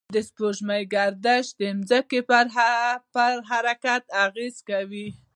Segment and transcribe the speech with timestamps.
[0.15, 2.19] د سپوږمۍ گردش د ځمکې
[3.19, 5.07] پر حرکت اغېز کوي.